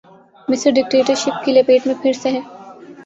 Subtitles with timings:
[0.47, 2.39] مصر ڈکٹیٹرشپ کی لپیٹ میں پھر سے ہے۔